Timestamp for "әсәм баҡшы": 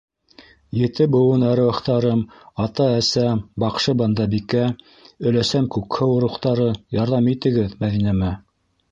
3.01-3.93